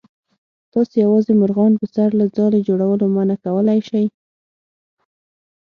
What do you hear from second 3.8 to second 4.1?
شئ.